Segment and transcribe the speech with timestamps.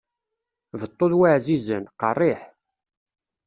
[0.81, 2.41] Beṭṭu d waɛzizen, qeṛṛiḥ.